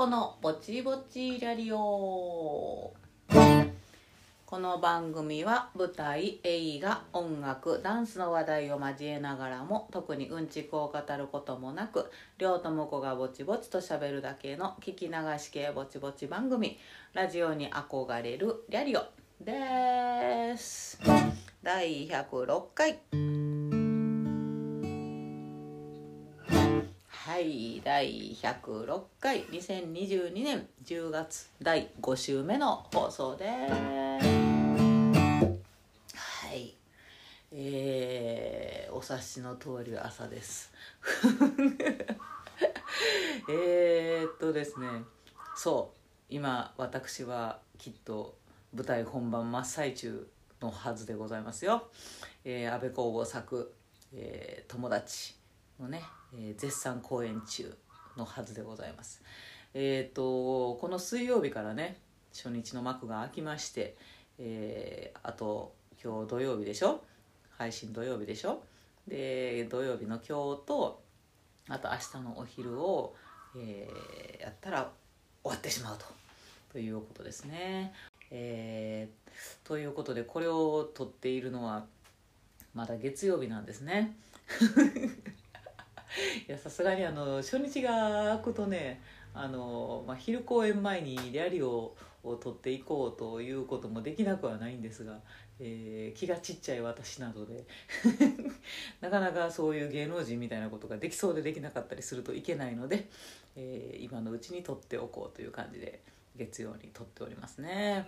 [0.00, 1.76] 子のぼちぼちラリオ。
[1.76, 2.94] こ
[4.58, 16.78] の番組は舞台映画音楽ダンスの話題を交えながらも特にうんちくを語ることもなく両友子がぼちぼちとしゃべるだけの聞き流し系ぼちぼち番組。
[17.12, 19.04] ラジオに憧れるリャリオ
[19.38, 20.98] です。
[21.62, 23.79] 第106回。
[27.30, 33.72] はい第106回2022年10月第5週目の放送です。
[36.16, 36.74] はい。
[37.52, 40.72] えー、お察しの通り朝です。
[43.48, 44.88] えっとですね。
[45.54, 46.34] そう。
[46.34, 48.36] 今私はきっと
[48.74, 50.28] 舞台本番真っ最中
[50.60, 51.92] のはずでございますよ、
[52.44, 53.72] えー、安倍工房作、
[54.12, 55.39] えー、友達。
[55.80, 56.02] のね、
[56.34, 57.74] えー、絶賛公演中
[58.16, 59.22] のはずでございます
[59.72, 61.98] えっ、とこの水曜日からね
[62.32, 63.96] 初日の幕が開きまして、
[64.38, 67.02] えー、あと今日土曜日でしょ？
[67.56, 68.62] 配信土曜日でしょ？
[69.08, 71.02] で土曜日の今日と
[71.68, 73.14] あと明日のお昼を、
[73.56, 74.90] えー、やったら
[75.42, 76.06] 終わってしまうと
[76.72, 77.92] ということですね。
[78.30, 81.84] えー、ということでこれを撮っているのは
[82.74, 84.16] まだ月曜日なんですね。
[86.48, 89.00] いやさすがにあの初日が開くとね
[89.34, 95.20] あの、まあ、昼公演前にリアリオを取っていこうということもできなくはないんですが、
[95.58, 97.64] えー、気がちっちゃい私などで。
[99.00, 103.08] なかなかそういう芸能人みたいなことができそうでできなかったりするといけないので、
[103.56, 106.00] えー、今のうちに取っておこうという感じで
[106.36, 108.06] 月曜に撮っておりますね。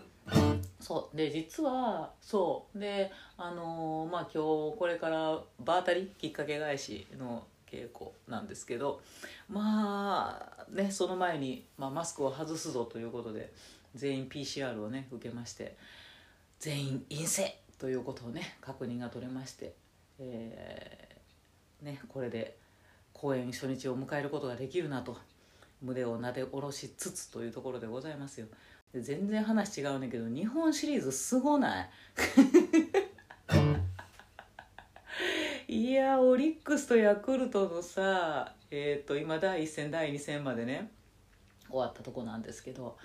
[0.80, 1.16] そう。
[1.16, 2.78] で実はそう。
[2.78, 9.00] であのー、まあ今日これから場当たりきっかけ返しの稽古なんですけど
[9.48, 10.38] ま
[10.68, 13.52] あねその前に、まあ、マスクを外すぞということで
[13.94, 15.76] 全員 PCR をね受けまして
[16.58, 19.74] 全員陰性ということをね確認が取れまして、
[20.18, 22.56] えー、ね、これで
[23.12, 25.16] 公演初日を迎えることができるなと
[25.82, 28.46] 胸をなで下ろしつつというところでございますよ。
[28.94, 31.90] 全然話違うねんけど日本シリーズすごない？
[35.72, 40.90] いやオリックスとヤクルトのさえ、ー、と今第1戦第2戦までね
[41.70, 42.98] 終わったとこなんですけど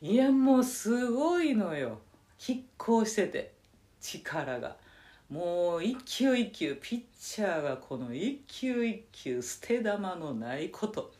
[0.00, 1.98] いやもうすごいのよ。
[2.38, 3.52] 拮抗してて
[4.00, 4.76] 力が。
[5.28, 11.12] もう一球一球ピッチャーがこの一球一球捨て球のないこと。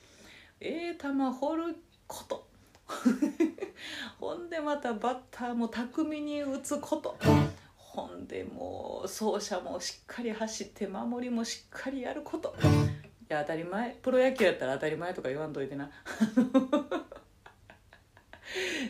[0.59, 1.77] ええ球掘る
[2.07, 2.47] こと。
[4.19, 7.15] ほんでまたバッターも巧みに打つこと。
[7.95, 12.53] ほんでもう走者もしっかり走って守りもしっかりやること。
[12.59, 12.63] い
[13.29, 13.91] や当たり前。
[14.03, 15.89] プロ野球やったら当たり前とか言わんといてな。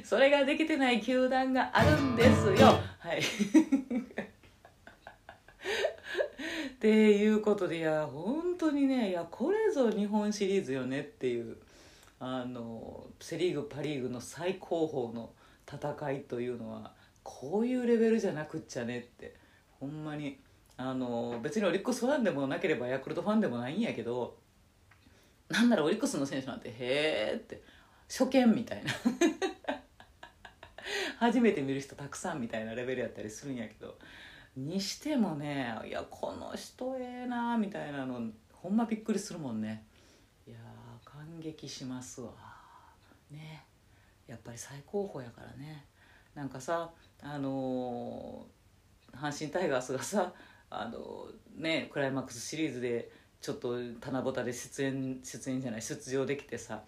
[0.03, 2.81] それができてない球団があるんですよ。
[2.99, 3.21] はい。
[3.21, 3.25] っ
[6.81, 11.59] ていうことでいや本当にねいやこれぞ日本シリーズよねっていう
[12.21, 15.35] あのセ・リーグパ・リーグの最高峰の
[15.71, 16.95] 戦いというのは
[17.25, 19.35] こういうレベルじゃなくっちゃねって。
[19.81, 20.39] ほんまに。
[20.77, 24.37] あの別にオリックスファンでもなければヤクルトファンでもないんやけど
[25.49, 27.63] なんならオリックスの選手なんて「へえ」って
[28.09, 28.91] 初見みたいな。
[31.19, 33.99] 初めて見る人たくさんみたいなレベルやったりするんやけど
[34.57, 39.87] にしてもねいやこの人ええなみたいなのほんまびっくりするもんね。
[40.47, 40.59] いや
[41.05, 42.33] 感激しますわ。
[43.31, 43.65] ね。
[44.27, 45.87] やっぱり最高峰やからね。
[46.35, 46.93] なんかさ
[47.25, 48.47] あの、
[49.17, 50.33] 阪神タイガースがさ
[50.71, 56.83] あの、ねクライマックスシリーズでちょっと棚ぼたで出演出演じゃない出場できてさ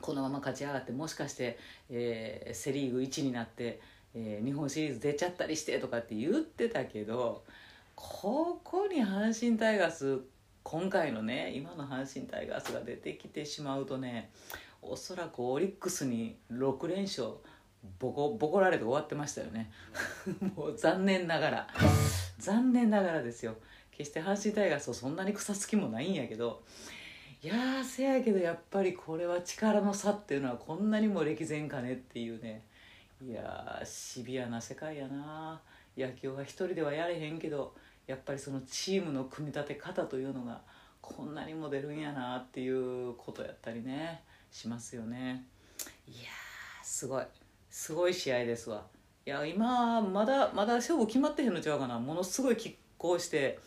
[0.00, 1.58] このまま勝ち上がってもしかして、
[1.88, 3.80] えー、セ・リーグ1になって、
[4.14, 7.44] えー、日本シリーズ出ちゃったりしてとかって言ってたけど
[7.94, 10.20] ここに阪神タイガース
[10.62, 14.30] 今回のね今の阪神タイガースが出てきてしまうとね
[14.82, 17.28] おそらくオリックスに6連勝
[17.98, 19.70] ボコボコられて終わってましたよね。
[20.56, 21.68] もう残念ながら。
[22.38, 23.56] 残念ながらですよ。
[23.90, 26.62] 決して阪神タイガースをそんなに草つきもないんやけど。
[27.42, 32.64] いやせやけどやっぱりこれは力の差っていうのはこんなにも歴然かねっていうね。
[33.22, 35.60] いやシビアな世界やな。
[35.96, 37.74] 野球は一人ではやれへんけど
[38.06, 40.60] やっぱりそのチームの組み立て方というのが
[41.00, 45.46] こんなにも出るんやなっていうことやったりねしますよね。
[46.06, 46.28] いや
[46.82, 47.24] すごい。
[47.76, 48.86] すごい試合ですわ。
[49.26, 52.00] いや今まだまだ勝負決まってへんのちゃうかな。
[52.00, 53.58] ものすごい拮抗して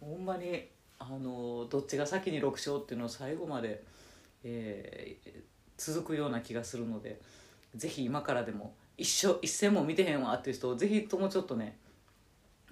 [0.00, 0.68] ほんまに
[0.98, 3.82] あのどっちが先に6勝っていうのを最後まで、
[4.44, 5.40] えー、
[5.78, 7.18] 続くような気がするので
[7.74, 11.78] ぜひ今からでも一生一戦も見てへんわっていう人をぜひともちょっとね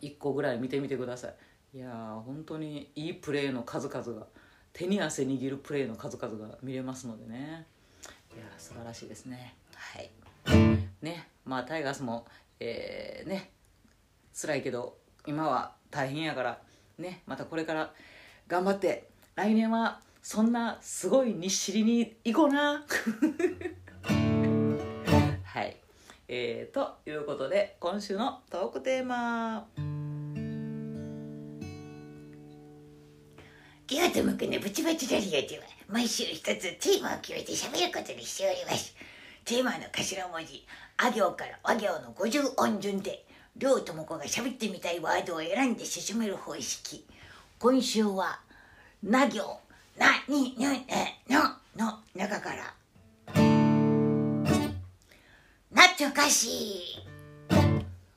[0.03, 1.29] 1個ぐらい見てみてくださ
[1.73, 1.79] い。
[1.79, 4.27] いやー本当にいいプレーの数々が
[4.75, 7.67] 手に汗握るプレーの数々が見れますのでね。
[8.37, 9.55] いやー素晴らしいですね。
[9.75, 10.11] はい。
[11.03, 12.27] ねまあタイガースも
[12.61, 13.51] えー、ね
[14.35, 14.97] 辛いけど
[15.27, 16.59] 今は大変やから
[16.99, 17.93] ねまたこれから
[18.49, 22.85] 頑張って来年はそんなすごい日尻に行こうな。
[25.45, 25.77] はい。
[26.29, 29.67] えー、ということで今週のトークテーマ。
[33.91, 38.95] 岩と向くのブチバチラリオでは毎週一つテーマを決めて喋ることにしております。
[39.45, 40.65] テーマの頭文字
[40.97, 43.25] あ行から和行の50音順で
[43.57, 47.05] 両友子が喋ってみたいワードを選んで進める方式。
[47.59, 48.39] 今週は
[49.03, 49.59] な行
[49.99, 51.41] なにぬねの
[51.77, 52.75] の中から。
[55.75, 57.07] 懐かしい。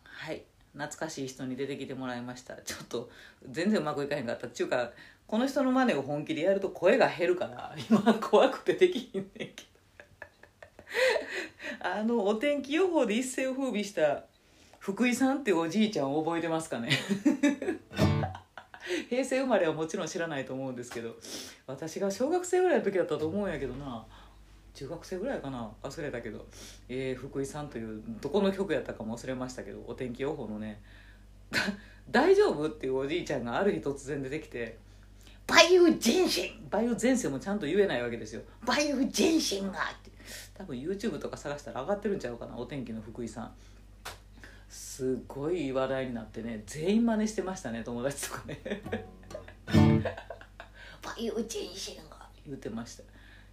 [0.05, 0.43] はい
[0.73, 2.55] 懐かしい人に出てきてもらいました。
[2.57, 3.09] ちょっと
[3.49, 4.47] 全然うまくいかへんかった。
[4.47, 4.91] っていうか
[5.25, 9.74] この人の真似を本気でやると声が減るから今怖くてできひんねんけど。
[11.79, 14.25] あのお天気予報で一世を風靡した
[14.79, 16.89] 福井さんっておじいちゃんを覚えてますかね？
[19.09, 21.15] 平成生まれはもちろん知らないと思うんですけど
[21.65, 24.05] 私が小学生ぐらいの時だったと思うんやけどな。
[24.75, 25.69] 中学生ぐらいかな？
[25.83, 26.45] 忘れたけど、
[26.89, 30.81] えー、福井さんというどこの曲やったかも忘れましたけどお天気予報のね
[32.11, 34.77] 「大丈夫?」っていうおじいちゃんがある日突然出てきて
[35.49, 40.11] 梅雨前線梅雨前線もちゃんと言えないわけですよ梅雨前線がって。
[40.57, 43.51] 多分 YouTube とか探したら上がってるんちゃうかなお天気の福井さん。
[44.69, 48.59] すごい話題になってね全員真似してましたね友達とかね。
[49.67, 53.03] 梅雨前線が言ってました、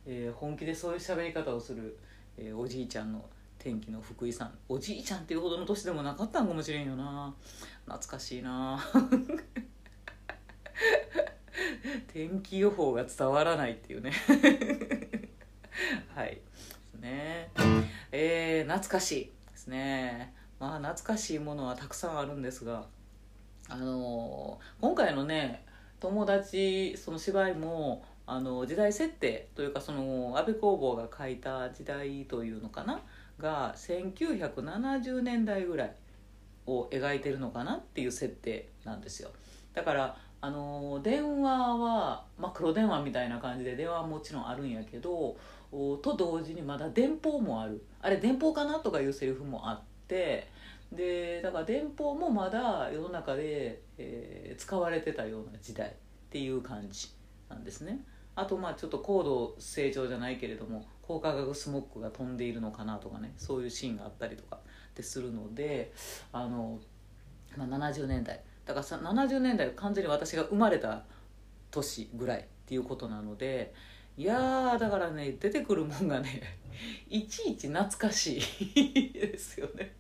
[0.07, 1.97] えー本気でそういう喋り方をする、
[2.37, 3.25] えーおじいちゃんの
[3.59, 4.53] 天気の福井さん。
[4.69, 7.33] おじいちゃんっていうほどの年でもなかったんかもしれんよな。
[7.85, 8.83] 懐かしいな。
[12.13, 14.13] 天気予報が伝わらないっていうね。
[16.15, 16.41] はい
[17.03, 17.51] ね。
[18.13, 20.33] えー、懐かしいですね。
[20.59, 22.87] まあ懐かしいものはたくさんあるんですが
[23.69, 25.65] あのー今回のね
[26.01, 33.01] 友達その芝居もあの時代設定というかその安部公房が書いた時代というのかな？
[33.39, 35.95] が1970年代ぐらい
[36.67, 39.31] を描いてるのかなっていう設定なんですよ。
[39.75, 45.37] だからあの電話は、まあ、黒電話みたいな感じで電話はもちろんあるんやけど
[45.73, 47.85] と同時にまだ電報もある。
[48.01, 50.49] あれ電報かなとかいうセリフもあって
[50.93, 55.93] でだから電報もまだ世の中で、えー使われてたような時代っ
[56.29, 57.09] ていう感じ
[57.49, 58.05] なんですね。
[58.35, 65.93] あとまあちょっと高度成長じゃないけれども高化学スモッグが飛んでいるのかなとかねそういうシーンがあったりとかってするので
[66.33, 66.81] あの、
[67.57, 68.43] まあ、70年代。
[68.65, 71.05] だからさ70年代完全に私が生まれた
[71.71, 73.75] 年ぐらいっていうことなので
[74.17, 76.43] いやーだからね出てくるもんがね
[77.09, 78.39] いちいち懐かし
[78.75, 79.95] い ですよね。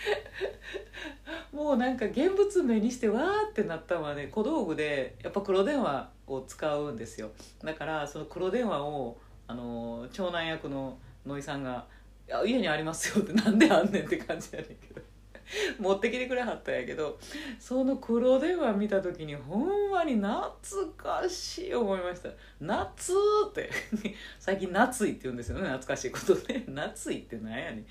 [1.52, 4.28] もうなんか現物目にしてわーってなったのはね。
[4.28, 7.30] 小道具でやっぱ黒電話を使うんですよ。
[7.62, 11.86] だからその黒電話をあの長男役の野井さんが
[12.26, 15.02] 「いや家にありますよ」ってなんであんねんって感じやねんけど。
[15.78, 17.18] 持ってきてくれはったんやけど
[17.58, 20.50] その黒電話見た時にほんまに懐
[20.96, 22.30] かしい思いました。
[22.60, 23.12] 夏
[23.48, 23.70] って
[24.38, 25.62] 最近夏いって言うんですよね。
[25.62, 27.86] 懐かしいこと で夏いってなんやねん。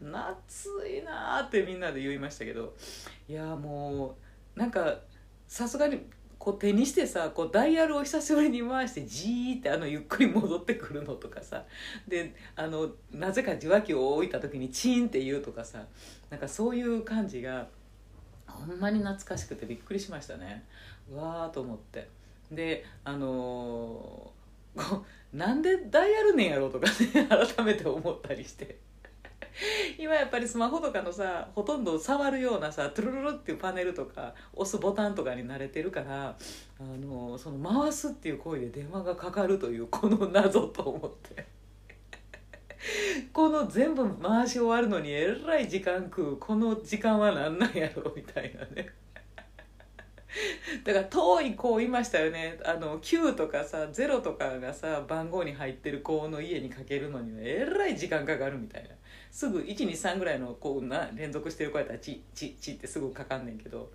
[0.00, 2.74] 夏いなってみんなで言いましたけど
[3.28, 4.16] いやも
[4.56, 5.00] うなんか
[5.46, 6.00] さすがに
[6.42, 11.62] こう手にしてさこうダイヤルを久しぶりに回してジーってあのゆっくり戻ってくるのとかさ。
[12.08, 15.86] であのなぜか受話器を置いた時にチーンって言うとかさ。
[16.30, 17.68] なんかそういう感じが
[18.48, 20.64] ほんまに懐かしくてびっくりしましたね。
[21.12, 22.08] うわーと思って。
[22.50, 28.80] であのーこうなんでダイヤルねんやろうとかね 改めて思ったりして。
[29.98, 36.36] 今やっぱりスマホとかのさほとんど触るようなさトゥルルルっていうパネルとか押すボタンとかに慣れてるから
[36.80, 41.46] あのその回すっていう行為で電話がかかるというこの謎と思って。
[43.32, 46.36] この全部回し終わるのにえらい時間食う。
[46.36, 48.92] この時間は何なんやろみたいなね。
[50.84, 52.58] だから遠い子いましたよね。
[52.64, 58.90] あの9とかさ0とかがさ番号に入ってる子の家にかけるのにはえらい時間かかるみたいな。
[59.30, 63.90] すぐ123ぐらいのこうな連続してる子やったらチッチッチッってすぐかかんねんけど。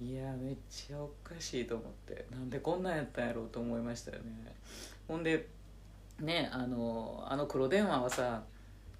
[0.00, 2.26] いやめっちゃおかしいと思って。
[2.30, 4.54] なんでこんなんやったんやろうと思いましたよね。
[5.06, 5.48] ほんで
[6.20, 8.42] ねあのあの黒電話はさ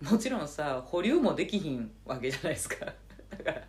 [0.02, 2.86] もちろんさ保留もできひんわけじゃないですか。
[3.30, 3.62] だから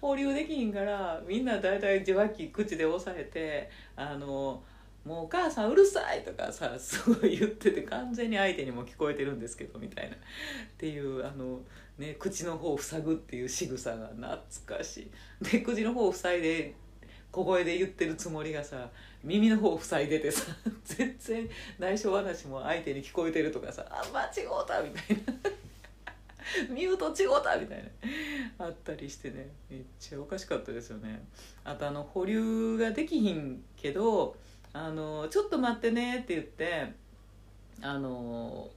[0.00, 4.62] 保留できひんからみんな大体受話器口で押さえてあの
[5.04, 10.16] もうお母さんうるさいとかさすごい言ってて完全に相手にも聞こえてるんですけどみたいな。
[10.16, 10.18] っ
[10.76, 11.60] ていうあの、
[11.98, 15.10] ね、口の方を塞ぐっていう仕草が懐かし
[15.42, 15.50] い。
[15.50, 16.74] で口の方を塞いで
[17.32, 18.90] 小声で言ってるつもりがさ
[19.24, 20.52] 耳の方を塞いでてさ
[20.84, 25.50] 全然内緒話も相手に聞こえてるとかさ「あ間違うた」みたいな。
[26.70, 27.84] ミュート違うたみたい
[28.58, 28.66] な。
[28.66, 29.48] あったりしてね。
[29.68, 31.22] めっちゃおかしかったですよね。
[31.64, 34.36] あとあの保留ができひんけど
[34.72, 36.92] あの「ちょっと待ってね」って言って
[37.82, 38.70] あの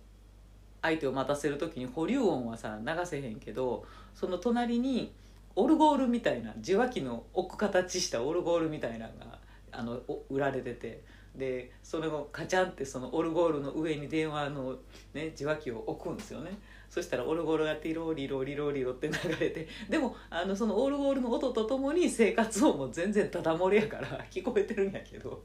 [0.82, 5.14] 相手を待たせる時に保留音はさ流せへんけどその隣に
[5.56, 9.40] オルゴールみたいな受話器の置く形したオルゴールみたいなのが
[9.72, 11.04] あの売られてて。
[11.36, 14.76] でそれをカチャンってそのオルゴールの上に電話の、
[15.14, 16.52] ね、受話器を置くんですよね。
[16.94, 25.42] そしたらオルゴールがティロリロリロリロって流れてでもあのそのオルゴールの音とともに生活音も全然ダダ漏れやから 聞こえてるんやけど。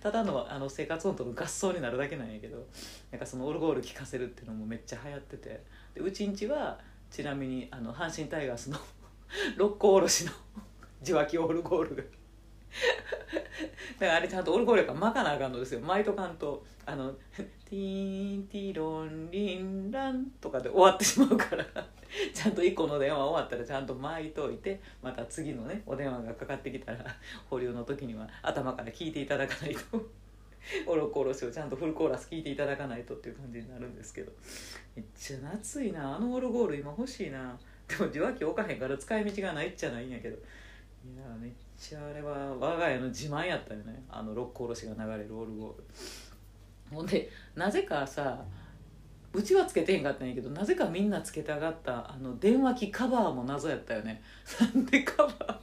[0.00, 2.64] ただのあの生活音と合奏になるだけなんやけど
[3.10, 5.64] なんかそのオルゴール聴かせるっていうのもめっちゃ流行ってて。
[5.94, 6.78] でうちんちは
[7.10, 8.78] ちなみにあの阪神タイガースの
[9.56, 10.32] 六甲おろしの
[11.02, 11.96] 受話器オルゴール。
[11.96, 12.10] がだ
[13.98, 15.80] からあれちゃんとオルゴールやから巻かなあかんのですよ。
[15.80, 17.12] 巻いとかんとあの
[17.70, 21.64] 「ティーンティロンリンラン」とかで終わってしまうから。
[22.34, 27.04] ちゃんと1個の電話終わったらちゃんと巻いといてまた次のねお電話がかかってきたら
[27.48, 30.04] 保留の時には頭から聞いていただかないと。
[30.86, 34.32] オロコおろしをちゃんとフルコーラス聞いていただかないとっていう感じになるんですけど。
[34.96, 36.16] めっちゃ夏いな。
[36.16, 37.56] あのオルゴール今欲しいな。
[37.86, 40.36] でも受話器置かへんから使い道がないっちゃないんやけど。
[40.36, 44.02] いやめっちゃあれは我が家の自慢やったよね。
[44.10, 45.84] あの六甲おろしが流れるオルゴール。
[46.90, 48.44] ほんでなぜかさ
[49.32, 54.22] うちはつけてへんかったんやけどなぜかみんなつけたがったあの電話機カバーも謎やったよね。
[54.60, 55.56] なんでカバー？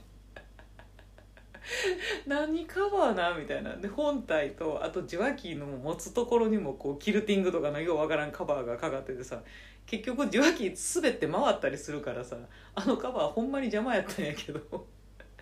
[2.26, 3.76] 何カバーなみたいな。
[3.76, 9.42] で本体とあと受話器の持つところにもこうキルティングとかのようわからんカバーがかかっててさ
[9.84, 12.36] 結局受話器滑って回ったりするからさ
[12.74, 14.86] あのカバーほんまに邪魔やったんやけど。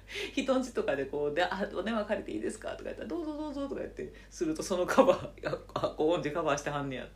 [0.35, 5.29] 人んちとかでこうであ「お電話借りていいですか?」とか言ったら「どうぞどうぞ」とか言ってするとそのカバー
[5.75, 7.09] あこう音痴カバーしてはんねや。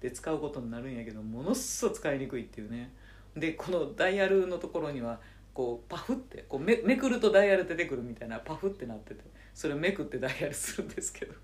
[0.00, 2.92] で使うことになるんやけどものすごい使いにくいっていうね。
[3.34, 5.18] でこのダイヤルのところには
[5.54, 11.34] こうパフってこうめめくるとダイヤル出てくるみたいなパフってなっててそれをめくってダイヤルするんですけど。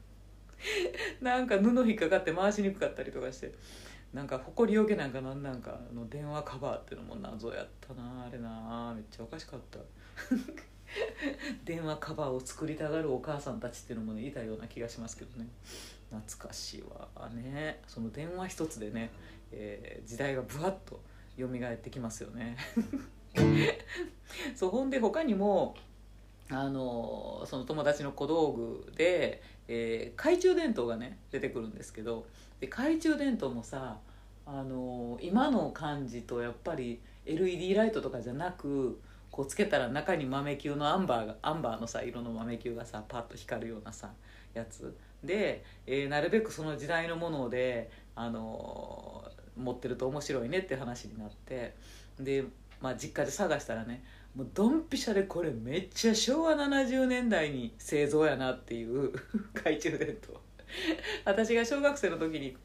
[1.21, 3.53] なんか布引っかかって回しにくかったりとかして
[4.13, 9.79] なんか埃よけなんかなんなんかの電話カバーっていうのも謎やったなあれなめっちゃおかしかった。
[11.65, 15.49] 電話カバーを作りたがるお母さんたちっていうのもねいたような気がしますけどね。
[16.11, 17.81] 懐かしいわね。
[17.87, 19.11] その電話一つでね、
[19.53, 21.01] えー、時代がぶわっと
[21.39, 22.57] 蘇ってきますよね。
[24.57, 25.77] そうほんで他にも
[26.51, 32.27] あのその友達の小道具で、えー、懐中電灯がね出てくるんですけど
[32.59, 33.99] で懐中電灯もさ
[34.47, 39.01] あの今の感じとやっぱり LED ライトとかじゃなく
[39.31, 44.11] こうつけたら中に豆球のアンバーがアンバーのさ色の豆球がさパッと光るようなさ
[44.55, 44.97] やつ。
[45.23, 51.75] で、えー、なるべくその時代のもので、あのー、持ってると面白いねって話になって。
[52.19, 52.45] で、
[52.81, 54.03] まあ、実家で探したらね
[54.35, 59.13] もうドンピシャでこれめっちゃ昭和70年代に製造やなっていう
[59.55, 60.41] 懐中電灯。
[61.25, 62.57] 私が小学生の時に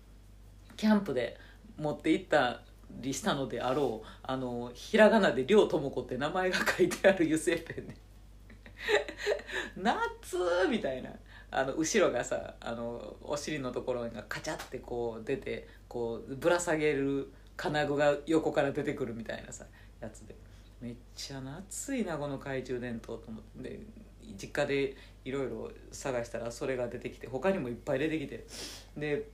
[0.77, 1.37] キャンプで
[1.77, 7.97] 持って行ったりしたのであろうあのひらがなで「亮智子」って名前が書いてある油性ペンね
[9.77, 10.37] 夏
[10.69, 11.09] みたいな。
[11.51, 19.65] あの後ろがさあのお尻のところがカチャってこう出てこうぶら下げる金具が横から出てくるみたいなさ
[20.01, 20.35] やつで。
[20.81, 23.79] めっちゃ夏いなこの懐中電灯と思って。
[24.37, 28.45] 実家でいろいろ探したらそれが出てきて他にもいっぱい出てきて。
[28.97, 29.29] で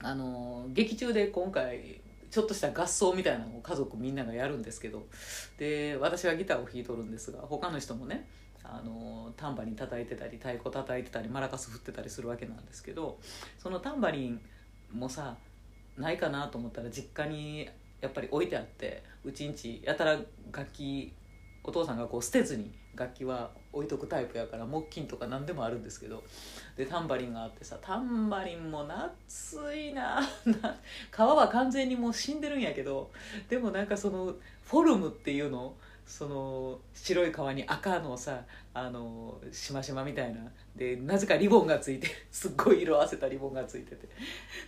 [0.00, 5.06] あの劇中で今回ちょっとした合奏みたいなのを家族みんながやるんですけど
[5.58, 8.28] で私はギターを弾いとるんですが他の人もね
[8.62, 13.18] あのタンバリン叩いてたり太鼓叩いてたりマラカス振ってたりするわけなんですけど
[13.58, 14.40] そのタンバリン
[14.92, 15.36] もさ
[15.96, 17.68] ないかなと思ったら実家に
[18.00, 20.18] やっぱり置いてあってうちんちやたら
[20.52, 21.12] 楽器
[21.64, 26.22] お父さんがこう捨てずに楽器は置いとくタイプやから木琴とか何でもあるんですけど。
[26.76, 30.20] でタンバリンがあってさタンバリンも夏いな。
[31.10, 33.10] 皮は完全にもう死んでるんやけど。
[33.48, 35.74] でもなんかそのフォルムっていうの
[36.06, 38.42] その白い皮に赤のさ
[38.72, 40.40] あのしましまみたいな。
[40.76, 44.06] でなぜかリボンがついて すっごい色あせたリボンがついてて。
[44.06, 44.08] っ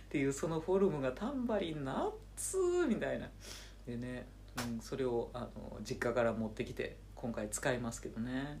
[0.09, 3.29] ていうそのフォルムがタンバリンナッツみたいな。
[3.85, 4.27] でね、
[4.57, 8.59] うん、それをあの実家から持ってきて今回使いますけどね。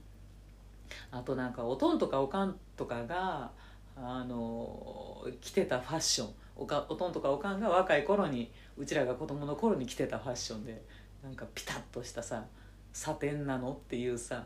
[1.11, 3.51] あとなんかおとんとかおかんとかが
[3.95, 6.33] あの着てたファッション。
[6.55, 10.83] おかおとんとかおかんが若い頃にうちらが子供の頃に着てたファッションで
[11.23, 12.45] なんかピタッとしたさ
[12.93, 14.45] サテンなのっていうさ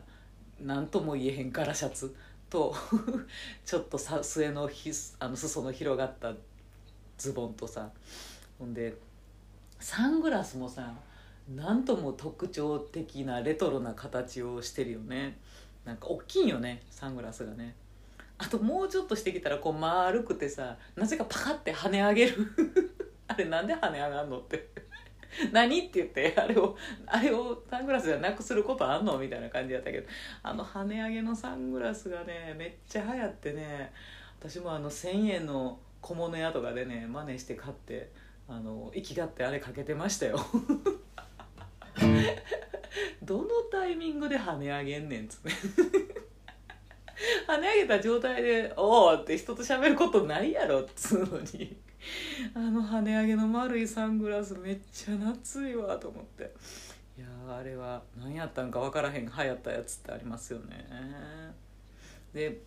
[0.60, 2.14] 何とも言えへん柄シャツ
[2.48, 2.74] と
[3.64, 6.32] ちょっとさ末のひあの裾の広がった
[7.18, 7.90] ズボンとさ
[8.58, 8.94] ほんで
[9.80, 10.94] サングラスもさ
[11.54, 15.38] なんとも特徴的なレトロな形をしてるよね。
[15.86, 17.74] なんか大きいよねサングラスがね。
[18.38, 22.34] あともうちょっとしてきたらこう丸くてさなぜかパカって跳ね上げる。
[23.28, 24.68] あれなんで跳ね上がんのって。
[25.52, 26.76] 何って言ってあれを
[27.06, 29.18] あれをサングラスじゃなくすることあんの？
[29.18, 30.08] みたいな感じやったけど。
[30.42, 33.92] あの跳ね上げのサングラスがねめっちゃ流行ってね
[34.40, 38.10] 私もあの1,000円の小物屋とかでね真似して買って
[38.48, 40.38] あの生きがってあれかけてましたよ。
[43.22, 45.50] どのタイミングで跳ね上げんねんつって。
[47.48, 51.76] 跳ね上げた状態で「おお!」って人と喋ることないやろっつうのに。
[52.54, 56.52] あの跳ね上げの丸いサングラスめっちゃ夏いわと思って。
[57.18, 60.86] いやあれは何やったんか分からへん流行ったやつってありますよね。
[62.34, 62.60] で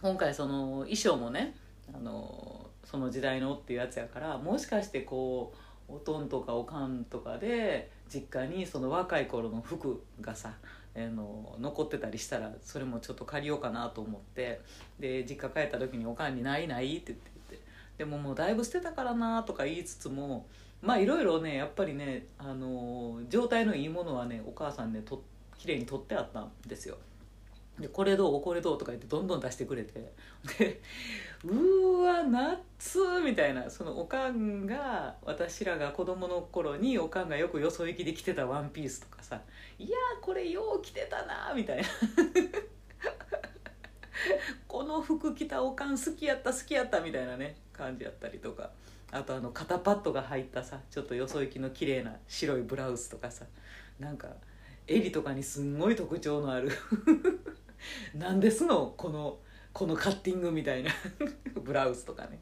[0.00, 1.54] 今回その衣装もね
[1.94, 5.52] あのその時代のっていうやつやからもしかしてこ
[5.88, 10.52] うおとんとかおかんとかで実家にその若い頃の服がさ
[10.96, 14.60] あの残ってたりしたらそれもちょっと借りようかなと思って
[14.98, 17.58] で実家帰った時に「おかんにないない?」って言って
[17.98, 20.46] でももうだいぶ捨てたからなとか言いつつも
[20.82, 25.22] まあいろいろねやっぱりねあの状態のいいものはねお母さんねと
[25.58, 26.96] 綺麗に取ってあったんですよ。
[27.78, 30.12] でこれどうこれどうとか言ってどんどん出してくれて。
[30.58, 30.80] で
[31.44, 33.68] うーわ夏みたいな。
[33.68, 39.40] そのおかんが私らが子供の頃におかんがよくよそ行きで着てたワンピースとかさ。
[39.78, 41.88] いやこれよう着てたなみたいな。
[44.68, 48.70] この服着たおかん好きやった好きやったみたいなね感じやったりとか。
[49.10, 53.44] あとあの肩パッドが入ったさちょっとよそ行きの綺麗な白いブラウスとかさ。
[53.98, 54.28] なんか
[54.86, 56.70] 襟とかにすんごい特徴のある。
[58.14, 59.38] なんですのこの
[59.72, 60.90] このカッティングみたいな
[61.62, 62.38] ブラウスとかね。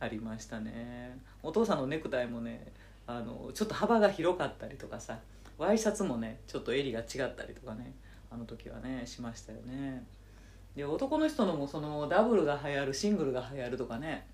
[0.00, 1.18] ありましたね。
[1.42, 2.72] お父さんのネクタイもね
[3.06, 5.18] あのちょっと幅が広かったりとかさ
[5.58, 7.94] ワイシャツもねちょっと襟が違ったりとかね
[8.30, 10.04] あの時はねしましたよね。
[10.74, 14.26] で男の人のもそのダブルが流行るシングルが流行るとかね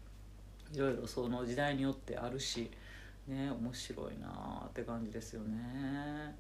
[0.73, 2.71] いろいろその時代によってあるし
[3.27, 4.29] ね面白いな
[4.67, 6.37] って感じですよね。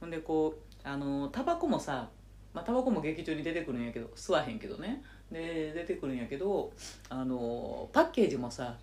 [0.00, 2.08] ほんでこうあのタバコもさ
[2.54, 5.02] まあ、タバコも劇中に出てくるんやけど吸わへんけどね。
[5.30, 6.72] で出てくるんやけど
[7.08, 8.76] あのパッケージもさ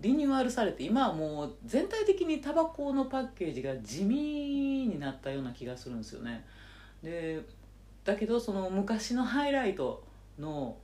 [0.00, 6.44] リニューアルされて今はもう全体的にタバコのパッケージが地味になったような気がするんですよね。
[7.02, 7.40] で
[8.04, 10.04] だけどその昔のハイライト
[10.38, 10.76] の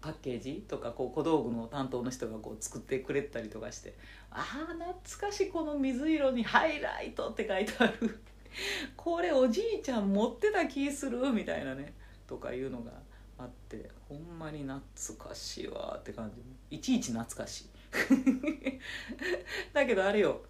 [0.00, 3.94] パッケージとかこう小道具の担当の人がこう作ってくれたりとかして
[4.30, 8.20] ああ懐かしいこの水色に「ハイライト」って書いてある。
[8.96, 11.94] これおじいちゃん持ってた気するみたいなね
[12.26, 12.92] とかいうのが
[13.38, 16.76] あってほんまに懐かしいわって感じ。
[16.76, 17.68] いちいち懐かしい。
[19.72, 20.42] だけどあれよ。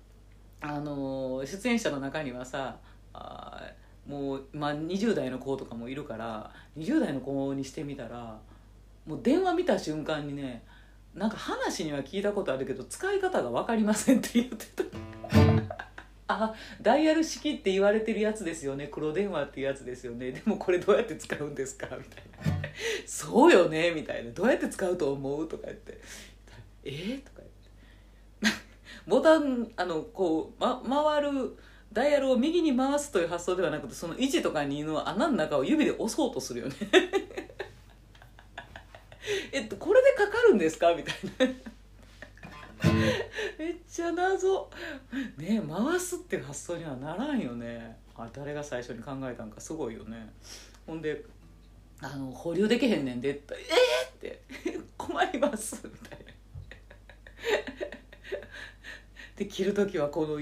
[0.61, 2.79] あの出演者の中にはさ
[3.13, 3.73] あ
[4.07, 8.39] もう、まあ、20代の子とかもいるから20代の子にしてみたら
[9.07, 10.65] もう電話見た瞬間にね
[11.15, 15.62] なんか話には聞いたことあるけど使い方が分かりませんって言ってた。
[16.33, 18.89] あ ダイヤル式って言われてるやつですよね。
[18.89, 20.33] 黒電話っていうやつですよね。
[20.33, 21.87] でもこれどうやって使うんですか？
[21.97, 22.69] みたいな
[23.07, 25.99] 「そうよね」みたいな「どうやって使うと思う?」とか言って
[26.85, 26.91] 「え？
[26.91, 27.41] ー?」とか
[28.43, 28.63] 言って。
[29.07, 30.83] ボタンあのこう、ま、
[31.17, 31.57] 回る
[31.93, 36.75] ダイヤルを右に回すという発想ではなくてその1とか2の穴の中を指で押そうとするよね。
[39.53, 40.95] えっとこれでかかるんですか？
[40.95, 41.15] みたい
[41.49, 41.72] な。
[43.59, 44.71] めっちゃ謎。
[45.37, 47.97] ね回すっていう発想にはならんよね。
[48.17, 50.33] あ誰が最初に考えたんかすごいよね。
[50.87, 51.25] ほんで
[52.01, 54.43] あの保留できへんねんでって「え!」って
[54.99, 56.33] 「困ります」みたいな。
[59.37, 60.41] で切る時はこの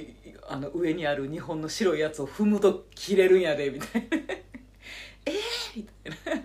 [0.48, 3.70] あの上にある日本の白いやつを踏むと切れるんやで。
[3.70, 4.08] みたいな
[5.26, 6.42] 「えー!」みたいな。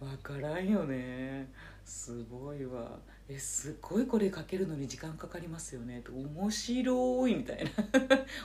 [0.00, 1.48] 分からんよね。
[1.84, 2.98] すごいわ。
[3.30, 7.70] えすごいこれかけるのに時間かかりますよねと面白いみたいな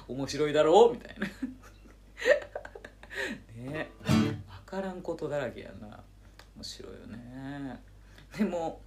[0.08, 0.94] 面白いだろう？
[0.94, 1.28] みたいな。
[3.72, 3.90] ね。
[4.04, 6.04] 分からんことだらけやな。
[6.56, 7.80] 面白いよね。
[8.38, 8.82] でも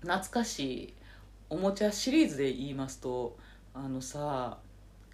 [0.00, 0.94] 懐かしい
[1.50, 3.36] おもちゃシリーズで言いますと
[3.74, 4.58] あのさ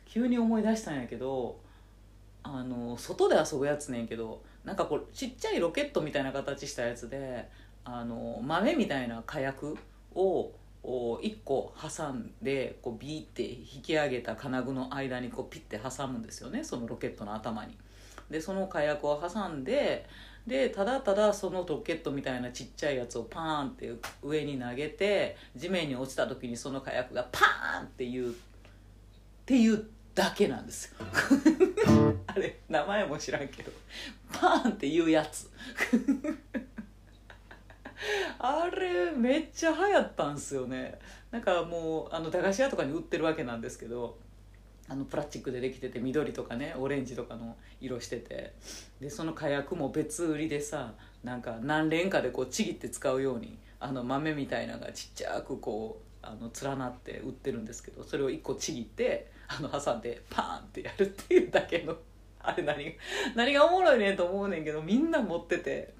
[0.04, 1.58] 急に思い出したんやけど
[2.42, 7.48] あの外で遊ぶやつねんけどなんかこうちっちゃいロケットみたいな形したやつで
[7.85, 9.76] あの豆みたいな火薬
[10.14, 10.53] を
[10.85, 16.64] 1個挟んでこうビーって引き上げた金具の間にこうピッて挟むんですよね。
[16.64, 17.77] そのロケットの頭に。
[18.31, 20.07] でその火薬を挟んで
[20.46, 28.35] でただただそのロケットみたいなちっちゃいやつをパーンって上に投げて地面に落ちた時にその火薬がパーンっていうっ
[29.46, 31.07] ていうだけなんですよ。
[32.27, 33.70] あれ名前も知らんけど。
[34.33, 35.48] パーンっていうやつ。
[38.38, 40.98] あれめっちゃ流行ったんすよね。
[41.30, 44.18] なんかもうあの駄菓子屋とかに売ってるわけなんですけど
[44.88, 48.52] あのプラスチックでできてて緑とかねオレンジとかの色してて。
[49.00, 61.96] でその火薬も別売りでさなんか何連かでこうちぎって使うようにあの豆みたいなのがちっちゃくこうあの連なって売ってるんですけどそれを1個ちぎってあの挟んでパーンってやるっていうだけの
[62.44, 62.96] あれ何
[63.35, 65.94] 何がおもろいねんと思うねんけどみんな持ってて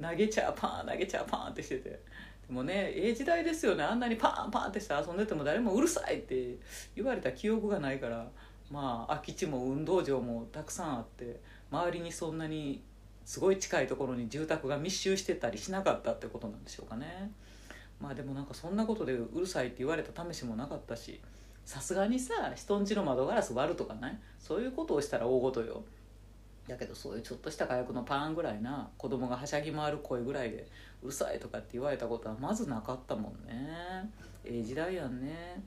[0.00, 2.00] 投げちゃうパーン投げちゃうパーンってしてて。
[2.46, 3.82] でもねええ時代ですよね。
[3.82, 6.56] あんなにパーンパーンってして遊んでても誰もうるさいって
[6.94, 8.28] 言われた記憶がないから
[8.70, 12.82] まあ空き地も運動場もたくさんあって周りにそんなに
[13.24, 17.32] すごい近いところに住宅が密集してたりしなかったってことなんでしょうかね。
[17.98, 21.20] まあでもなんかそんなことでうるさいって言われた試しもなかったし
[21.64, 25.82] さすがにさ人ん家の窓ガラス割るとかねそういうことをしたら大ごとよ。
[26.68, 30.66] だけどそういうちょっとした火薬のパンぐらいな子供がはしゃぎ回る声ぐらいで
[31.02, 34.10] うるさいとかって言われたことはまずなかったもんね。
[34.44, 35.62] ええ時代やんね。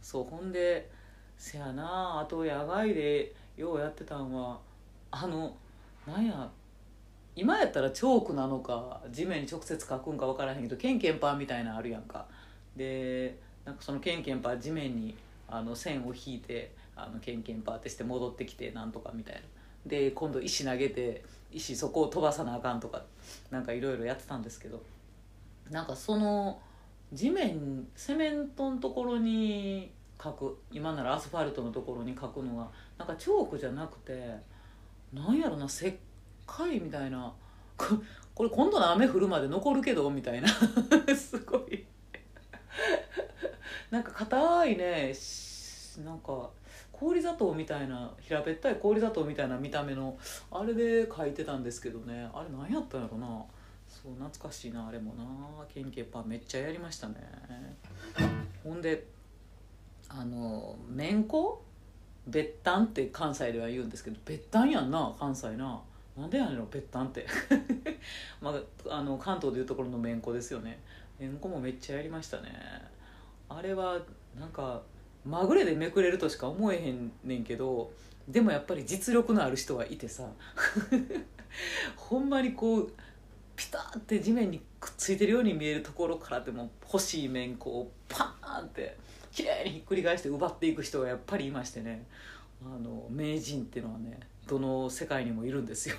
[0.00, 0.90] そうほんで
[1.36, 4.58] せやなあと野外でようやってたんは
[5.10, 5.54] あの
[6.06, 6.50] なんや
[7.36, 12.26] 今やったらチョークなのか地面に直接書くんか分からへんけどケンケンパーみたいなのあるやんか。
[12.76, 15.14] でなんかそのケンケンパー地面に
[15.50, 19.40] あの線を引いてあのケンケンパーってして戻ってきてなんとかみたいな。
[19.86, 23.02] で今度石投げて石そこを飛ばさなあかんとか
[23.50, 24.82] なんかいろいろやってたんですけど
[25.70, 26.60] なんかその
[27.12, 29.90] 地面セメントのところに
[30.22, 34.36] 書く今ならアスファルトのところに書くのがなんかチョークじゃなくて
[35.14, 35.96] なんやろな石
[36.46, 37.32] 灰みたいな。
[37.76, 37.96] こ
[38.34, 40.48] これ今度の雨降るまで残るけどみたいな。
[41.16, 41.84] すごい。
[43.90, 45.14] なんか硬いね。
[46.04, 46.48] なんか
[46.92, 50.16] 氷砂糖みたいな平べったい氷砂糖みたいな見た目の
[50.50, 52.28] あれで書いてたんですけどね。
[52.32, 53.26] あれ何やったんやろな。
[53.88, 55.24] そう懐かしいなあれもな。
[55.72, 57.16] ケンケンパンめっちゃやりましたね。
[58.62, 59.06] ほんで
[60.08, 61.62] あのめんこ
[62.26, 65.80] べったんって関西では言うんですけどべったんやんな関西な。
[66.16, 67.26] なんでやねんのべったんって。
[68.40, 68.54] ま
[68.88, 70.80] ああの関東でいうところのめんこですよね。
[71.18, 72.89] めんこもめっちゃやりましたね。
[73.50, 73.98] あれは
[74.38, 74.80] なんか
[75.24, 77.92] まぐれでめくれるとしか思えへんねんけど
[78.28, 80.24] でもやっぱり実力のある人はいてさ
[81.96, 82.92] ほんまにこう
[83.56, 88.96] ピタッて地面にくっついてるように見えるところからでも欲しい面こうパーンって
[89.32, 92.06] 綺麗にひっくり返して奪っていく人がやっぱりいましてね。
[92.62, 95.96] あの名人っていうのはねどの世界にもいるんですよ。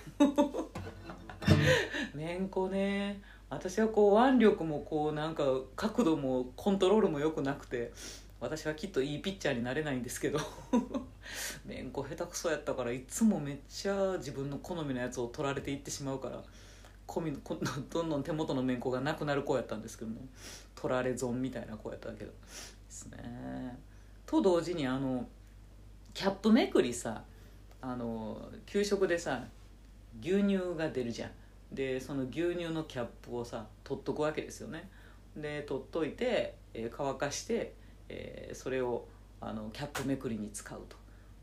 [2.14, 3.22] めんこね。
[3.52, 5.44] 私はこう腕力もこうなんか
[5.76, 7.92] 角度もコントロールも良くなくて
[8.40, 10.40] 私はきっといいピッチャーになれないんですけど
[11.66, 16.42] めんこ下手くそやったからいつもめっちゃ自分の好みのやつを取られていってしまうから
[17.12, 17.60] こみこ
[17.92, 20.22] どんどん手元のめんこがなくなる子やったんですけどね。
[20.76, 22.32] 取られ損みたいな子やったけど。
[22.32, 22.36] で
[22.88, 23.78] すね。
[24.26, 25.28] と同時にあの
[26.14, 27.22] キャップめくりさ
[27.82, 29.44] あの給食でさ
[30.22, 31.32] 牛乳が出るじゃん。
[31.72, 34.90] でその牛乳のキャップをさ取っとくわけですよね。
[35.36, 37.74] で取っといて、えー乾かして
[38.10, 39.08] えーそれを
[39.40, 40.98] あのキャップめくりに使うと。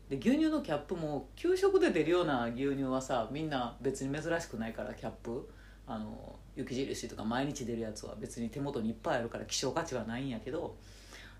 [0.09, 5.49] で牛乳のキャップも給食で出るような牛乳はさみんな別に珍しくないからキャップ。
[5.87, 10.75] あの雪印とか毎日出るやつは別に手元にいっぱいあるから希少価値はないんやけど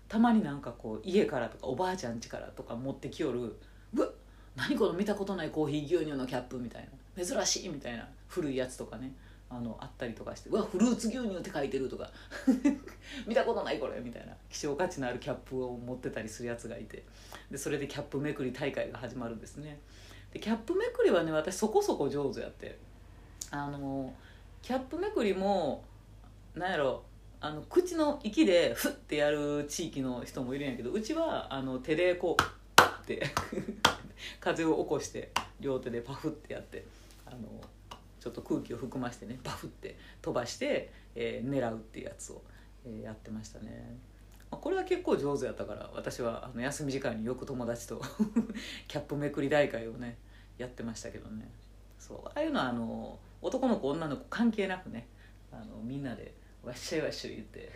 [0.08, 3.56] たまになんかこう家からとかおばあちゃん家からとか持ってきよる
[3.94, 4.08] 「うわ
[4.56, 8.08] 何この見たことないコーヒー牛乳のキャップ」みたいな珍しいみたいな。
[8.30, 9.12] 古いやつとかね
[9.50, 12.10] あのあったりとかして「うわフルーツ牛乳って書いてる」とか。
[13.26, 14.32] 見たことないこれみたいな。
[14.48, 17.04] 希少価値のあるキャップを持ってたりするやつがいて。
[17.50, 19.80] でそれでキャップめくり大会が始まるんですね。
[20.32, 22.78] でキャップめくりはね私そこそこ上手やって。
[23.50, 24.14] あの
[24.62, 25.84] キャップめくりも
[26.54, 27.02] なんやろ
[27.40, 32.42] あの口の息でフッてやる地域の人もいるんやけどうちはあの手でこう
[33.02, 33.26] って
[34.38, 36.84] 風を起こして両手でパフってやって
[37.26, 37.38] あの
[38.20, 42.42] ちょっと空気を含ましてねパフって飛ばして、えー狙うっていうやつを、
[42.84, 43.98] えーやってましたね。
[44.50, 48.00] まあこれは結構上手やったから私はあの休み時間によく友達と
[48.86, 50.18] キャップめくり大会をね
[50.58, 51.50] やってましたけどね。
[51.98, 55.08] そうああいうのはあの男の子女の子関係なくね
[55.52, 57.72] あのみんなでわっしょいわっしょい言って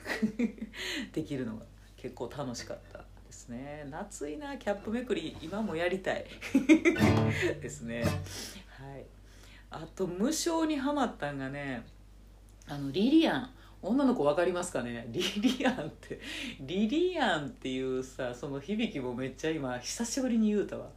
[1.13, 1.65] できるのが
[1.97, 3.87] 結構楽しかったですね。
[3.91, 6.27] 夏いなキャップめくり今もやりたい。
[7.61, 8.03] ですね。
[8.03, 9.07] はい。
[9.77, 11.85] あと無償にはまったんがね
[12.69, 13.51] あのリリアン。
[13.83, 15.07] 女の子分かりますかね？
[15.13, 16.19] リリアンって
[16.61, 20.89] リリアンっていうさその響きもめっちゃ今久しぶりに言うたわ。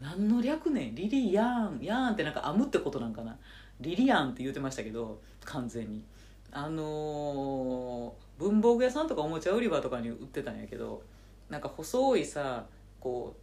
[0.00, 1.78] 何の略ねリリヤン。
[1.80, 3.36] ヤーンってなんか編むってことなんかな？
[3.80, 6.02] リリアンって言うてましたけど完全に。
[6.50, 11.02] あのー文房具屋さんとかおもちゃ売り場とかに売ってたんやけど
[11.50, 12.64] なんか細いさ
[13.00, 13.34] こ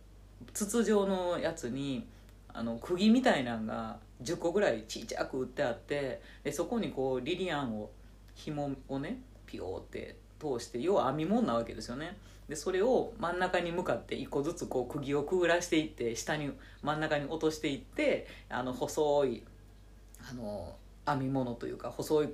[0.41, 2.07] う筒状のやつに
[2.57, 7.91] あの釘みたいなんが10個ぐらいちっちゃく売ってあってでそこにこうリリアンを
[8.33, 12.17] 紐をねピヨーって通して要は編み物なわけですよね。
[12.47, 16.51] でそれを真ん中に向かって1個ずつこう釘をくぐらしていって下に
[16.83, 19.43] 真ん中に落としていってあの細い
[20.29, 20.75] あの
[21.07, 22.27] 編み物というか細い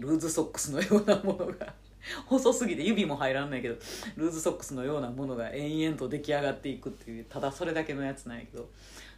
[0.00, 1.74] ルーズソックスのようなものが
[2.26, 3.76] 細すぎて指も入らんないけど
[4.16, 8.68] ルーズソックスのようなものが延々と出来上がっていくっていうただそれだけのやつなんやけど。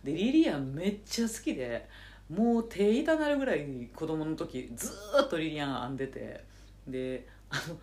[0.05, 1.89] でリリアンめっちゃ好きで
[2.31, 6.45] もう手痛なるぐらい子供の時ずっとリリアン編んでて
[6.87, 7.77] であの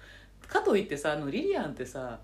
[0.47, 2.19] かといってさあのリリアンってさ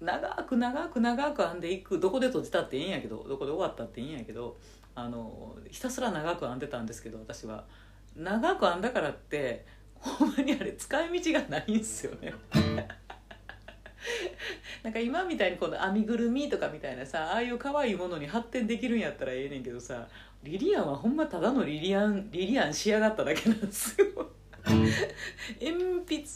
[0.00, 4.56] 長く長く長く編んでいくどこで閉じたっていいんやけどどこで終わったっていいんやけど
[4.94, 7.64] あのひたすら長く編んでたんですけど私は。
[8.16, 12.32] 長く編んだからってほんまにあれ使い道がないんですよね。
[14.82, 20.06] なんか今みたいにこの編みぐるみとかみたいなさああいう可愛いものに発展できるんやったらええねんけどさ
[20.42, 24.06] リリアンはほんまただのリリアンリリアン仕上がっただけなんですよ。
[24.66, 26.26] 鉛筆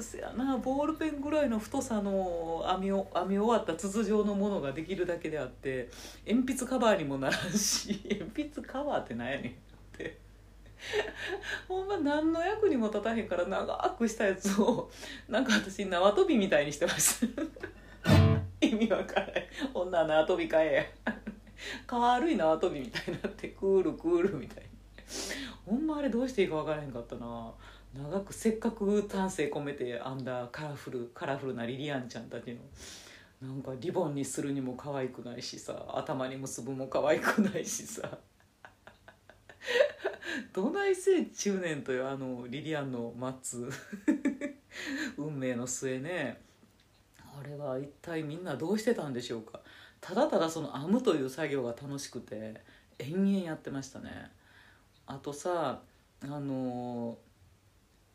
[0.00, 5.90] せやなボールペンぐらいの太さの編みを編み終わった筒状のものができるだけであって
[6.26, 9.54] 鉛筆カバーにもならんし鉛筆カバーってなんやねんっ
[9.92, 10.31] て。
[11.68, 14.90] ほんま何の役にも立たへんから長くしたやつを
[15.28, 17.42] なんか私縄跳びみたいにしてました
[18.66, 20.74] 意味わからない女縄跳びかえ
[21.06, 21.12] や。
[21.86, 24.70] 軽い縄跳びみたいになってクールクールみたいに。
[25.64, 27.52] ほんまあれどうしていいか分からへんかったな。
[27.94, 32.58] 長くせっかく丹精込めて編んだカラフルカラフルなリリアンちゃんたちの。
[33.40, 38.18] なんかリボンにするにも可愛くないしさ頭に結ぶも可愛くないしさ。
[40.52, 43.68] どないせ中年というあのリリアンの待つ
[45.16, 46.40] 運命の末ね。
[47.40, 49.60] あれは一体みんなどうしてたんでしょうか。
[50.00, 52.60] ただただその編むという作業が楽しくて
[52.98, 54.30] 延々やってましたね。
[55.06, 55.80] あとさ
[56.22, 57.18] あの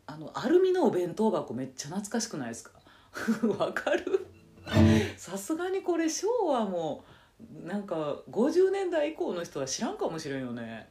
[0.05, 2.71] あのアルミのお弁当箱めっちゃ懐かしくないですか？
[3.59, 4.25] わかる？
[5.17, 7.03] さすがにこれ昭和も
[7.63, 10.89] なんか50年代以降の人は知らんかもしれんよね。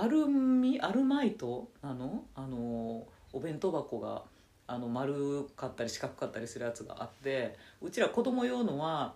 [0.00, 2.24] アルミアルマイトなの？
[2.34, 4.22] あのお弁当箱が
[4.66, 9.14] あの丸かったり四角かったりするやつがあってうちら子供用のは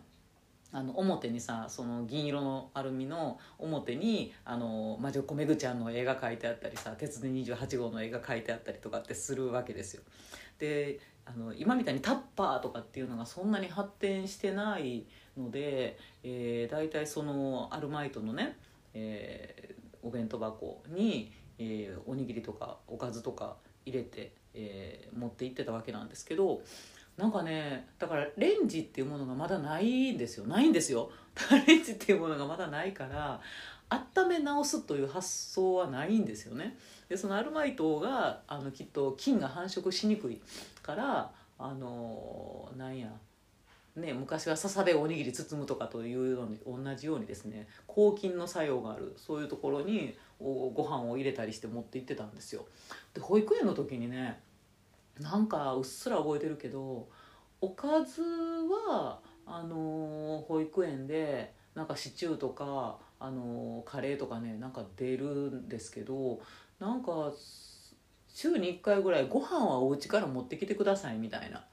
[0.73, 10.03] あの表にさその銀色のアルミの表にあの魔女子めぐちゃんの絵が描いてあったりさ鉄で28号の絵が描いてあったりとかってするわけですよ。
[10.59, 18.57] であの今みたいにタッパーとかっていうのがそんなに発展してないので、えー、大体そのアルマイトのね、
[18.95, 26.63] えお弁当箱に、えーおにぎりとかおかずとか入れて、えー持って行ってたわけなんですけど
[27.17, 30.47] なんかねだからレンジっていうものがまだないんですよ。
[30.47, 31.11] ないんですよ。
[31.35, 33.41] だからレンジっていうものがまだないから
[33.91, 36.79] 温め直すという発想はないんですよね。
[37.09, 40.41] でそのアルマイトがあのきっと菌が繁殖しにくい
[40.83, 43.09] からあのなんや
[43.97, 52.67] ね、昔は笹でおにぎり包むとかというのに同じようにですね抗菌の作用があるそういうところにご飯を入れたりして持って行ってたんですよ。
[53.15, 54.41] で保育園の時にね
[55.19, 57.09] なんかうっすら覚えてるけど
[57.61, 66.41] おかずはあのー保育園でなんかシチューとか、あのーカレーとかねなんか出るんですけど
[66.79, 67.33] なんか
[68.29, 71.65] 週に1回ぐらいご飯はお家から持ってきてくださいみたいな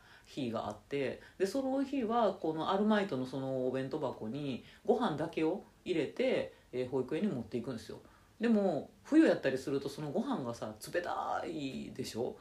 [0.45, 7.99] 日があってでその日はこのアルマイトのそのお弁当箱にご飯だけを入れて、えー保育園に持っていくんですよ
[8.39, 12.35] でも冬やったりするとそのご飯がさ冷たいでしょ？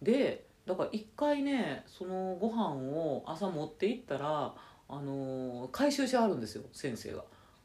[0.00, 4.54] でだから一回ねそのご飯を朝持って行ったら、
[4.88, 7.24] あのー回収しはるんですよ先生が。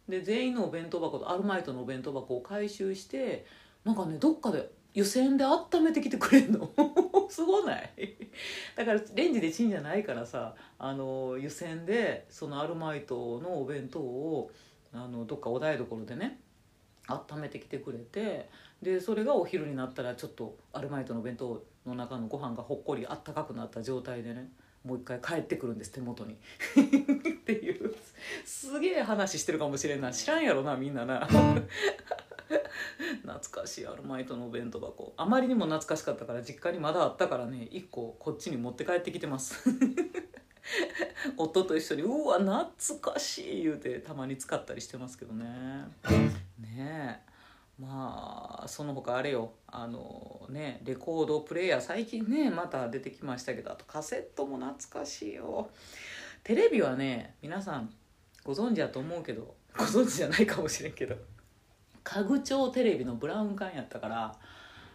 [0.09, 3.45] で全員のお弁当箱とアルマイトのお弁当箱を回収して
[3.83, 6.71] なんかねどっかで湯煎で温めてきてくれんの？
[7.29, 7.87] すごない？
[8.75, 14.49] だからレンジでチンじゃないからさあの湯煎でそのアルマイトのお弁当を
[14.91, 16.39] あのどっかお台所でね
[17.07, 18.49] 温めてきてくれて
[18.81, 24.49] でそれがお昼になったらちょっとアルマイトの弁当の中のご飯がほっこりあったかくなった状態でね
[24.83, 26.33] もう一回帰ってくるんです手元に。
[26.73, 27.93] っていう
[28.45, 30.11] すげえ話してるかもしれんな。
[30.11, 31.27] 知らんやろなみんなな。
[33.23, 35.13] 懐かしいアルマイトのお弁当箱。
[35.17, 39.69] あまりにも懐かしかったから実家にまだあったからね1個こっちに持って帰ってきてます。
[41.37, 45.45] 夫と一緒に「うわ懐かしい」言うてたまに使ったりしてますけどね。
[46.59, 47.27] ねえ。
[47.79, 49.53] まあその他あれよ。
[49.67, 55.69] あのねレコードプレーヤー最近ねまた出てきましたけどあとカセットも懐かしいよ。
[56.43, 57.93] テレビはね皆さん
[58.43, 61.15] ご存知やと思うけどご存知じゃないかもしれんけど。
[62.07, 64.35] 家具調テレビのブラウン管やったから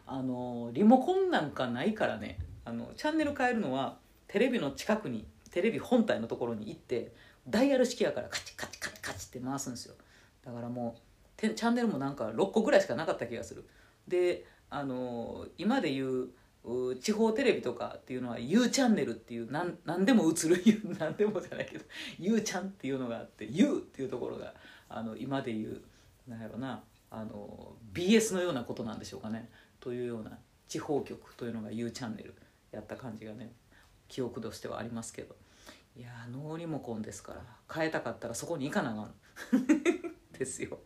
[0.06, 2.38] あのリモコンなんかないからね。
[2.64, 3.98] あのチャンネル変えるのは
[4.28, 7.12] テレビの近くにテレビ本体のところに行って
[7.46, 9.94] ダイヤル式やからカチカチカチカチって回すんですよ。
[10.42, 13.68] だからもうチャンネルもなんか6個ぐらいしかなかった気がする。
[14.08, 16.08] であの今で言
[16.64, 20.62] う地方テレビとかっていうのは U チャンネルっていうなん何でも映る
[20.98, 21.84] 何でもじゃないけど
[22.18, 24.54] U ちゃんっていうのがあって U っていうところが
[24.88, 25.82] あの今で言う
[26.26, 26.82] なんやろな。
[27.12, 29.50] あの BS のようなことなんでしょうかね。
[29.80, 32.34] というような地方局というのが U チャンネル
[32.72, 33.52] やった感じがね
[34.08, 35.36] 記憶としてはありますけど。
[35.94, 39.14] いやノーリモコンですから変えたかったらそこに行かなあかん。
[40.32, 40.78] ですよ。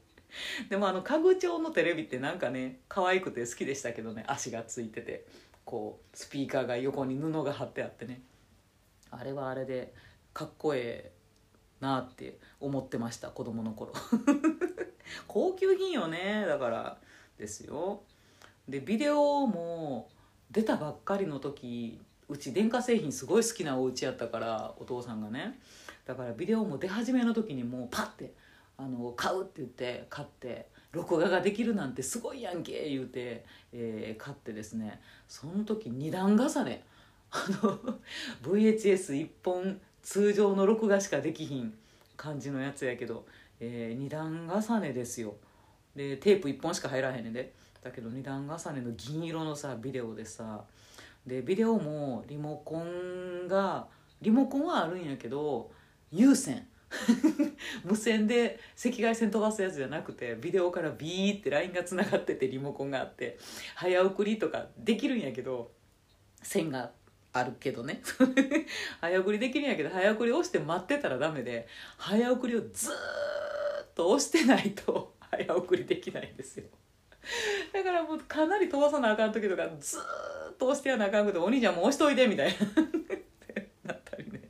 [0.68, 5.26] でもあの家具調のテレビってなんかね可愛くて好きでしたけどね足がついてて。
[5.66, 8.22] こうスピーカーが横に布が貼ってあってね。
[9.10, 9.92] あれはあれで
[10.32, 11.12] かっこええ
[11.80, 13.92] なって思ってました子供の頃。
[15.26, 16.96] 高級品よねだから。
[17.38, 18.00] ですよ。
[18.68, 20.08] でビデオも
[20.50, 25.58] 出たばっかりの時うち電化製品すごい好きなお家やったからお父さんがね。
[26.06, 28.32] だからビデオも出始めの時にもうパッて
[28.78, 35.00] あの買うって言って買って録画ができるなんてすごいやんけ言うて、えー買ってですね。
[35.28, 36.84] その時二段重ね。
[37.30, 37.98] あの
[38.42, 41.74] VHS1 本通常の録画しかできひん
[42.16, 43.26] 感じのやつやけど、
[43.60, 45.34] えー二段重ねですよ。
[45.94, 47.54] でテープ1本しか入らへんねんで。
[47.82, 50.64] だけど二段重ねの銀色のさビデオでさ
[51.24, 53.86] でビデオもリモコンが
[54.20, 55.70] リモコンはあるんやけど
[56.10, 56.66] 有線。
[57.84, 63.38] 無線で赤外線飛ばすやつじゃなくてビデオからビーってラインがつながっててリモコンがあって
[63.74, 65.72] 早送りとかできるんやけど
[66.42, 66.92] 線が
[67.32, 68.00] あるけどね。
[69.00, 71.66] 早送りできるんやけど早送り押して待ってたらダメで
[71.98, 73.45] 早送りをずーっと
[74.04, 76.66] 押してないと早送りできないんですよ。
[77.72, 80.00] だからもうかなり飛ばさなあかん時とかずー
[80.52, 84.48] っと押してやなあかんくてお兄ちゃんもう押しといてみたいなってなったりね。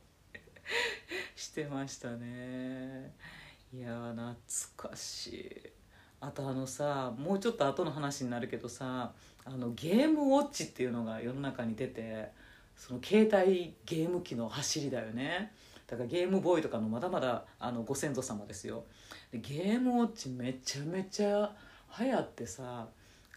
[1.35, 3.15] してましたね。
[3.73, 5.53] いや懐かしい。
[6.21, 9.13] あとあのさもうちょっと後の話になるけどさ
[9.45, 12.31] あのゲームウォッチっていうのが世の中に出て
[12.77, 15.53] その携帯ゲーム機の走りだよね。
[15.87, 18.85] だからゲームボーイとかのまだまだあのご先祖様ですよ。
[19.31, 21.53] でゲームウォッチめちゃめちゃ
[21.99, 22.89] 流行ってさ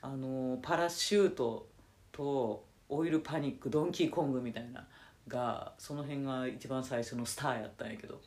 [0.01, 1.67] あのパラシュート
[2.11, 4.87] とオイルパニックドンキーコングみたいな
[5.27, 8.19] がその辺が一番最初のスターやったんやけど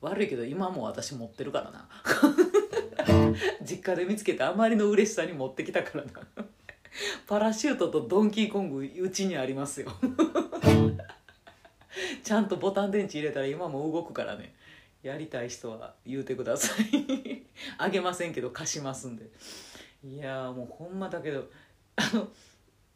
[0.00, 1.88] 悪いけど今も私持ってるからな。
[3.62, 6.10] 実家で見つけてあまりの嬉しさに持ってきたからな。
[7.26, 9.92] パラシュートとドンキーコングうちにありますよ。
[12.30, 14.54] ちゃんとボタン電池入れたら今も動くからね。
[15.02, 17.42] やりたい人は言うてください。
[17.76, 19.28] あげませんけど貸しますんで。
[20.04, 21.50] いやもうほんまだけど
[21.96, 22.28] あの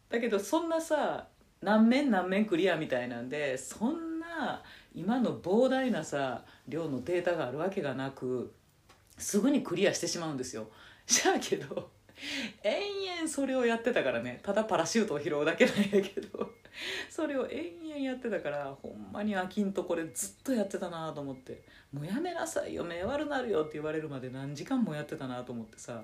[0.09, 1.27] だけどそんなさ
[1.61, 4.63] 何面何面クリアみたいなんでそんな
[4.95, 8.55] 今の膨大なさ量のデータがあるわけがなく
[9.19, 10.69] すぐにクリアしてしまうんですよ。
[11.09, 11.91] じゃあけど
[12.63, 14.39] 延々それをやってたからね。
[14.45, 16.55] ただパラシュートを拾うだけなんやけど。
[17.11, 21.62] それを延々やってたからほんまに飽きんとこれずっとやってたなと思って
[21.93, 26.03] 「もうやめなさいよ目悪なるよ」って言われるまで何時間もやってたなと思ってさ。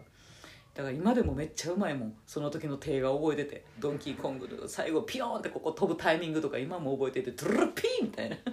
[0.72, 3.64] だから今でもめっちゃうまいもんその時の手が覚えてて。
[3.80, 8.36] ドンキーコングの最後ピヨーンってここ飛ぶタイミングとか今も覚えててトゥルルピーみたいな。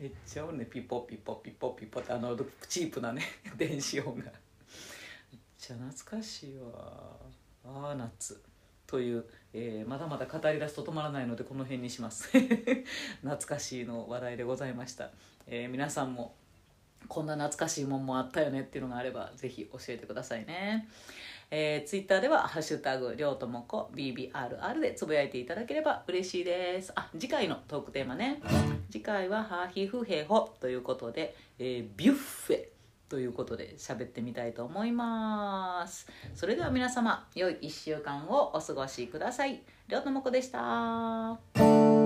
[0.00, 2.34] めっちゃおるねピポピポピポピポってあの
[2.66, 3.22] チープなね
[3.58, 4.22] 電子音が。
[4.24, 4.32] めっ
[5.58, 7.14] ちゃ懐かしいわ。
[7.64, 8.40] ああ夏。
[8.88, 12.30] という、えーまだまだ語り出すと止まらないのでこの辺にします。
[13.22, 15.10] 懐かしいの話題でございました、
[15.46, 16.34] えー皆さんも
[17.06, 20.88] こんな懐かしいもんもあったよねっていうのがあればぜひ教えてくださいね。
[21.50, 26.92] えー、ツイッターでは「ハッシュタグりょうともこ BBRR」でつぶやいていただければ嬉しいです。
[26.94, 28.40] あ次回のトークテーマね。
[28.90, 32.77] 次回は「ハーヒフヘホ」ということで、えービュッフェ。
[33.08, 36.06] ということで喋ってみたいと思います。
[36.34, 39.62] それでは皆様良い1週間をお過ごしください。
[39.88, 41.97] りょうともこでした。